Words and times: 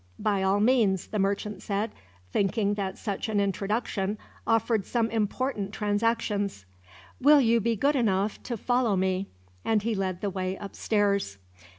"By 0.17 0.41
all 0.41 0.59
means," 0.59 1.05
the 1.05 1.19
merchant 1.19 1.61
said, 1.61 1.91
thinking 2.31 2.73
that 2.73 2.97
such 2.97 3.29
an 3.29 3.39
introduction 3.39 4.17
offered 4.47 4.87
some 4.87 5.11
important 5.11 5.73
transactions. 5.73 6.65
"Will 7.21 7.39
you 7.39 7.59
be 7.59 7.75
good 7.75 7.95
enough 7.95 8.41
to 8.41 8.57
follow 8.57 8.95
me?" 8.95 9.27
and 9.63 9.83
he 9.83 9.93
led 9.93 10.21
the 10.21 10.31
way 10.31 10.55
upstairs. 10.55 11.37